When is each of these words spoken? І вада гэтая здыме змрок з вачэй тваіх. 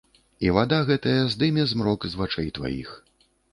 І 0.45 0.49
вада 0.55 0.79
гэтая 0.87 1.13
здыме 1.35 1.67
змрок 1.73 2.01
з 2.11 2.23
вачэй 2.25 2.53
тваіх. 2.59 2.93